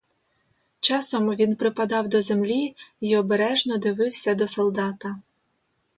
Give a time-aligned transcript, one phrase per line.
[0.79, 5.21] Часом він припадав до землі й обережно дивився до солдата.